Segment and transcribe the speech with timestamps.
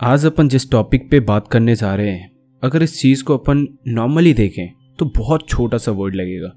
[0.00, 2.30] आज अपन जिस टॉपिक पे बात करने जा रहे हैं,
[2.62, 4.66] अगर इस चीज़ को अपन नॉर्मली देखें
[4.98, 6.50] तो बहुत छोटा सा वर्ड लगेगा।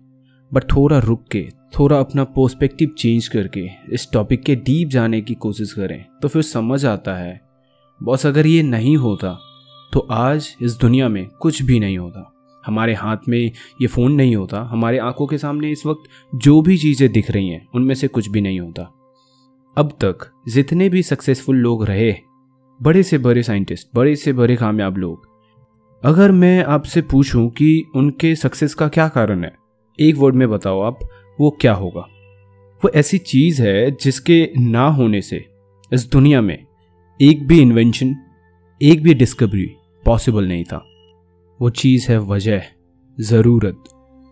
[0.51, 5.33] बट थोड़ा रुक के, थोड़ा अपना पर्सपेक्टिव चेंज करके, इस टॉपिक के डीप जाने की
[5.35, 7.39] कोशिश करें तो फिर समझ आता है।
[8.01, 9.37] बॉस अगर ये नहीं होता
[9.93, 12.31] तो आज इस दुनिया में कुछ भी नहीं होता।
[12.63, 16.77] हमारे हाथ में ये फ़ोन नहीं होता, हमारे आँखों के सामने इस वक्त जो भी
[16.77, 18.91] चीज़ें दिख रही हैं, उनमें से कुछ भी नहीं होता।
[19.77, 22.15] अब तक जितने भी सक्सेसफुल लोग रहे
[22.79, 25.27] बड़े से बड़े साइंटिस्ट, बड़े से बड़े कामयाब लोग।
[26.03, 29.53] अगर मैं आपसे पूछूँ कि उनके सक्सेस का क्या कारण है,
[29.99, 30.99] एक वर्ड में बताओ आप,
[31.39, 32.01] वो क्या होगा?
[32.81, 35.45] वो ऐसी चीज़ है जिसके ना होने से,
[35.93, 36.57] इस दुनिया में
[37.21, 38.15] एक भी इन्वेंशन
[38.81, 39.67] एक भी डिस्कवरी
[40.05, 40.83] पॉसिबल नहीं था।
[41.61, 42.61] वो चीज़ है वजह,
[43.17, 43.83] ज़रूरत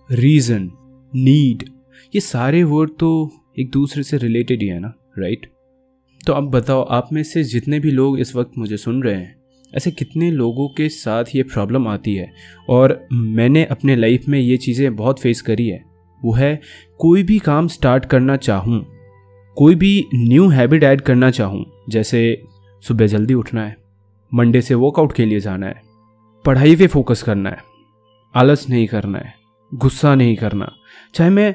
[0.10, 0.72] रीज़न
[1.14, 1.64] नीड
[2.16, 5.52] ये सारे वर्ड तो एक दूसरे से रिलेटेड ही है ना राइट
[6.28, 9.36] तो अब बताओ, आप में से जितने भी लोग इस वक्त मुझे सुन रहे हैं,
[9.74, 12.32] ऐसे कितने लोगों के साथ ये प्रॉब्लम आती है?
[12.70, 15.84] और मैंने अपने लाइफ में ये चीज़ें बहुत फेस करी है।
[16.22, 16.60] वो है,
[17.00, 18.86] कोई भी काम स्टार्ट करना चाहूँ,
[19.58, 22.44] कोई भी न्यू हैबिट ऐड करना चाहूँ, जैसे
[22.84, 23.76] सुबह जल्दी उठना है
[24.32, 25.82] मंडे से वर्कआउट के लिए जाना है,
[26.46, 27.58] पढ़ाई पे फोकस करना है,
[28.36, 29.34] आलस नहीं करना है,
[29.72, 30.72] गुस्सा नहीं करना,
[31.14, 31.54] चाहे मैं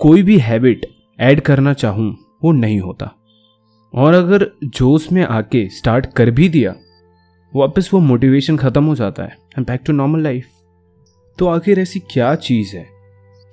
[0.00, 0.86] कोई भी हैबिट
[1.18, 3.14] ऐड करना चाहूँ, वो नहीं होता।
[3.98, 6.74] और अगर जोश में आके स्टार्ट कर भी दिया,
[7.56, 10.46] वापस वो मोटिवेशन ख़त्म हो जाता है। And back to normal life
[11.38, 12.86] तो आखिर ऐसी क्या चीज़ है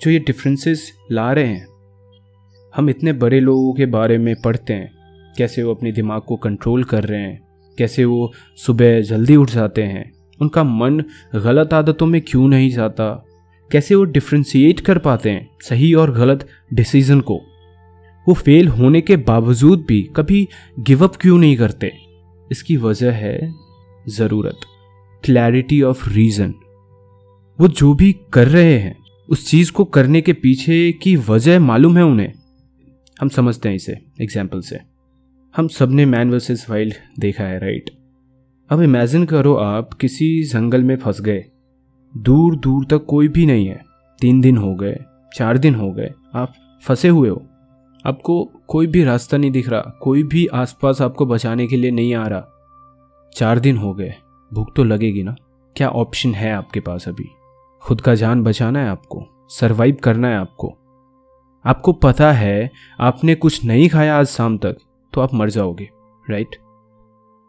[0.01, 1.67] जो ये डिफरेंसेस ला रहे हैं?
[2.75, 4.91] हम इतने बड़े लोगों के बारे में पढ़ते हैं।
[5.38, 7.41] कैसे वो अपने दिमाग को कंट्रोल कर रहे हैं?
[7.77, 10.11] कैसे वो सुबह जल्दी उठ जाते हैं?
[10.41, 11.03] उनका मन
[11.35, 13.25] गलत आदतों में क्यों नहीं जाता?
[13.71, 17.41] कैसे वो डिफ्रेंशिएट कर पाते हैं सही और गलत डिसीज़न को?
[18.27, 20.47] वो फेल होने के बावजूद भी कभी
[20.79, 21.91] गिव अप क्यों नहीं करते?
[22.51, 23.53] इसकी वजह है
[24.07, 24.59] ज़रूरत
[25.23, 26.53] क्लैरिटी ऑफ़ रीज़न
[27.59, 28.95] वो जो भी कर रहे हैं,
[29.29, 32.33] उस चीज़ को करने के पीछे की वजह मालूम है उन्हें।
[33.17, 34.79] हम समझते हैं इसे एग्ज़ाम्पल से।
[35.55, 37.89] हम सबने मैन वर्सेस वाइल्ड देखा है राइट
[38.69, 41.44] अब इमेजिन करो आप किसी जंगल में फंस गए।
[42.13, 43.81] दूर दूर तक कोई भी नहीं है।
[44.21, 44.97] तीन दिन हो गए,
[45.35, 47.45] चार दिन हो गए, आप फंसे हुए हो।
[48.05, 52.13] आपको कोई भी रास्ता नहीं दिख रहा, कोई भी आसपास आपको बचाने के लिए नहीं
[52.16, 54.13] आ रहा। चार दिन हो गए,
[54.51, 55.35] भूख तो लगेगी ना?
[55.75, 57.29] क्या ऑप्शन है आपके पास अभी?
[57.83, 60.67] खुद का जान बचाना है आपको सरवाइव करना है आपको।
[61.65, 64.77] आपको पता है, आपने कुछ नहीं खाया आज शाम तक
[65.13, 65.89] तो आप मर जाओगे
[66.25, 66.55] राइट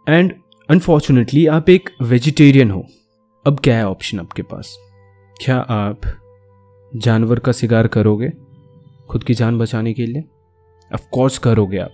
[0.06, 0.32] एंड
[0.68, 2.84] अनफॉर्चुनेटली आप एक वेजिटेरियन हो।
[3.44, 4.76] अब क्या है ऑप्शन आपके पास?
[5.36, 6.00] क्या आप
[6.92, 8.30] जानवर का शिकार करोगे,
[9.08, 10.24] खुद की जान बचाने के लिए?
[10.94, 11.92] ऑफकोर्स करोगे आप।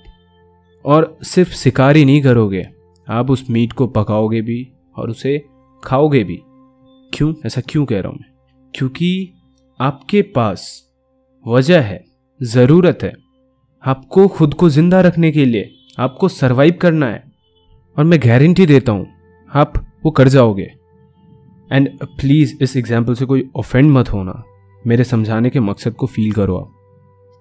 [0.85, 2.69] और सिर्फ़ शिकार ही नहीं करोगे,
[3.09, 5.45] आप उस मीट को पकाओगे भी और उसे
[5.85, 6.43] खाओगे भी।
[7.15, 7.35] क्यों?
[7.47, 8.31] ऐसा क्यों कह रहा हूँ मैं?
[8.75, 9.33] क्योंकि
[9.81, 10.89] आपके पास
[11.47, 12.05] वजह है,
[12.43, 13.13] ज़रूरत है।
[13.87, 17.33] आपको खुद को ज़िंदा रखने के लिए, आपको सरवाइव करना है।
[17.99, 19.07] और मैं गारंटी देता हूँ,
[19.55, 20.75] आप वो कर जाओगे।
[21.73, 24.43] एंड प्लीज़ इस एग्ज़ाम्पल से कोई ऑफेंड मत होना।
[24.87, 26.73] मेरे समझाने के मकसद को फील करो आप।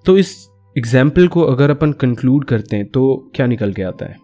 [0.06, 4.16] तो इस एग्ज़ाम्पल को अगर अपन कंक्लूड करते हैं तो क्या निकल के आता है?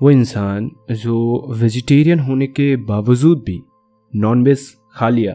[0.00, 3.60] वो इंसान जो वेजिटेरियन होने के बावजूद भी
[4.14, 5.34] नॉन वेज खा लिया,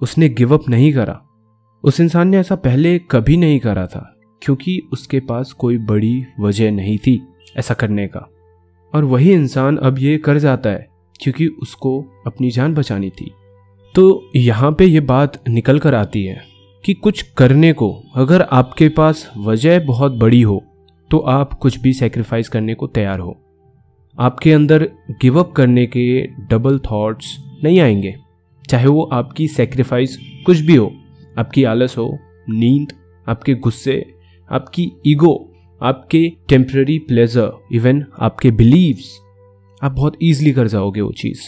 [0.00, 1.20] उसने गिव अप नहीं करा।
[1.84, 4.04] उस इंसान ने ऐसा पहले कभी नहीं करा था,
[4.42, 7.20] क्योंकि उसके पास कोई बड़ी वजह नहीं थी
[7.56, 8.28] ऐसा करने का।
[8.94, 10.86] और वही इंसान अब ये कर जाता है,
[11.20, 13.30] क्योंकि उसको अपनी जान बचानी थी।
[13.94, 16.51] तो यहाँ पे ये बात निकल कर आती है।
[16.84, 20.62] कि कुछ करने को अगर आपके पास वजह बहुत बड़ी हो
[21.10, 23.36] तो आप कुछ भी सेक्रीफाइस करने को तैयार हो।
[24.18, 28.14] आपके अंदर गिव अप करने के डबल थॉट्स नहीं आएँगे।
[28.70, 30.16] चाहे वो आपकी सेक्रीफाइस
[30.46, 30.92] कुछ भी हो,
[31.38, 32.18] आपकी आलस हो,
[32.50, 32.92] नींद,
[33.28, 34.04] आपके गुस्से,
[34.50, 35.48] आपकी ईगो
[35.82, 39.18] आपके टेम्प्ररी प्लेजर इवन आपके बिलीव्स
[39.82, 41.40] आप बहुत ईजिली कर जाओगे वो चीज़।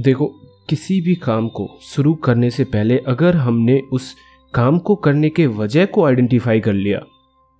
[0.00, 0.26] देखो,
[0.68, 4.14] किसी भी काम को शुरू करने से पहले अगर हमने उस
[4.54, 7.00] काम को करने के वजह को आइडेंटिफाई कर लिया।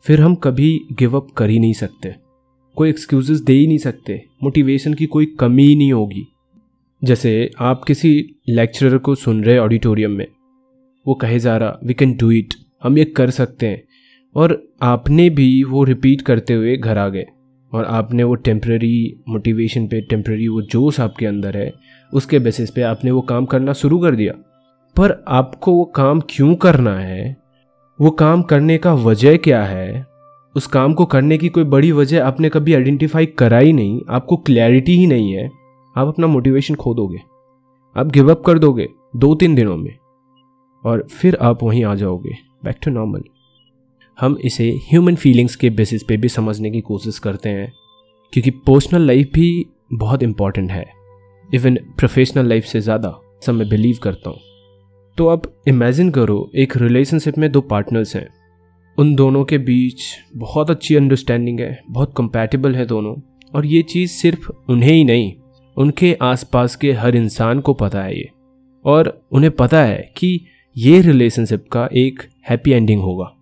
[0.02, 2.14] फिर हम कभी गिव अप कर ही नहीं सकते।
[2.76, 6.26] कोई एक्सक्यूजेस दे ही नहीं सकते। मोटिवेशन की कोई कमी ही नहीं होगी।
[7.05, 10.26] जैसे आप किसी लेक्चरर को सुन रहे ऑडिटोरियम में।
[11.06, 13.82] वो कहे जा रहा वी कैन डू इट हम ये कर सकते हैं।
[14.35, 17.26] और आपने भी वो रिपीट करते हुए घर आ गए।
[17.73, 21.73] और आपने वो टेम्प्रेरी मोटिवेशन पे टेम्प्रेरी वो जोश आपके अंदर है,
[22.14, 24.48] उसके बेसिस पे आपने वो काम करना शुरू कर दिया।
[24.99, 27.37] पर आपको वो काम क्यों करना है?
[27.99, 30.06] वो काम करने का वजह क्या है?
[30.55, 34.37] उस काम को करने की कोई बड़ी वजह आपने कभी आइडेंटिफाई करा ही नहीं, आपको
[34.37, 35.49] क्लैरिटी ही नहीं है।
[35.97, 37.19] आप अपना मोटिवेशन खो दोगे
[37.97, 39.95] आप गिव अप कर दोगे दो तीन दिनों में।
[40.85, 42.35] और फिर आप वहीं आ जाओगे।
[42.65, 43.23] बैक टू नॉर्मल
[44.19, 47.73] हम इसे ह्यूमन फीलिंग्स के बेसिस पे भी समझने की कोशिश करते हैं,
[48.33, 50.85] क्योंकि पर्सनल लाइफ भी बहुत इंपॉर्टेंट है।
[51.49, 54.39] इवन प्रोफेशनल लाइफ से ज़्यादा, सब मैं बिलीव करता हूँ।
[55.19, 58.29] तो अब इमेजिन करो, एक रिलेशनशिप में दो पार्टनर्स हैं।
[58.99, 60.03] उन दोनों के बीच
[60.37, 63.15] बहुत अच्छी अंडरस्टैंडिंग है, बहुत कंपैटिबल है दोनों।
[63.55, 65.32] और ये चीज़ सिर्फ़ उन्हें ही नहीं,
[65.76, 68.31] उनके आसपास के हर इंसान को पता है ये।
[68.85, 70.41] और उन्हें पता है कि
[70.76, 73.35] ये रिलेशनशिप का एक हैप्पी एंडिंग होगा।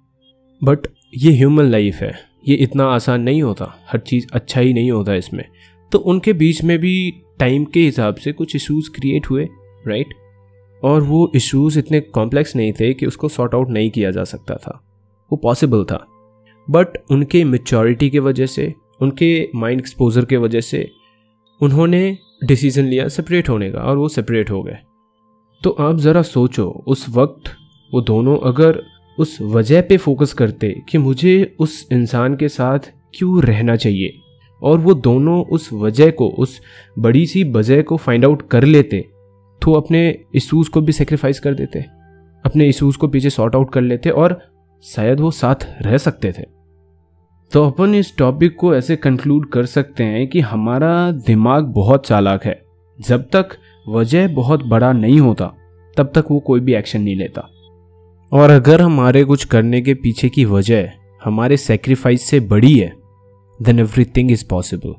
[0.65, 0.79] बट
[1.17, 2.13] ये ह्यूमन लाइफ है,
[2.49, 5.45] ये इतना आसान नहीं होता, हर चीज़ अच्छा ही नहीं होता इसमें।
[5.93, 9.49] तो उनके बीच में भी टाइम के हिसाब से कुछ इश्यूज़ क्रिएट हुए
[9.89, 10.15] राइट
[10.85, 14.55] और वो इश्यूज़ इतने कॉम्प्लेक्स नहीं थे कि उसको सॉर्ट आउट नहीं किया जा सकता
[14.55, 14.81] था।
[15.33, 16.07] वो पॉसिबल था।
[16.71, 20.91] बट उनके मेचोरिटी के वजह से, उनके माइंड एक्सपोजर के वजह से,
[21.61, 24.79] उन्होंने डिसीज़न लिया सेपरेट होने का और वो सेपरेट हो गए।
[25.63, 27.51] तो आप ज़रा सोचो, उस वक्त
[27.95, 28.83] वो दोनों अगर
[29.19, 32.79] उस वजह पे फोकस करते कि मुझे उस इंसान के साथ
[33.15, 34.19] क्यों रहना चाहिए,
[34.63, 36.61] और वो दोनों उस वजह को, उस
[36.99, 39.09] बड़ी सी वजह को फाइंड आउट कर लेते
[39.67, 41.85] तो अपने इशूज़ को भी सेक्रीफाइस कर देते,
[42.45, 44.41] अपने इशूज़ को पीछे सॉर्ट आउट कर लेते और
[44.85, 46.43] शायद वो साथ रह सकते थे।
[47.53, 52.45] तो अपन इस टॉपिक को ऐसे कंक्लूड कर सकते हैं कि हमारा दिमाग बहुत चालाक
[52.45, 52.63] है।
[53.01, 53.49] जब तक
[53.89, 55.53] वजह बहुत बड़ा नहीं होता,
[55.97, 57.49] तब तक वो कोई भी एक्शन नहीं लेता।
[58.33, 60.91] और अगर हमारे कुछ करने के पीछे की वजह
[61.25, 62.93] हमारे सेक्रीफाइस से बड़ी है
[63.63, 64.95] देन एवरीथिंग इज़ पॉसिबल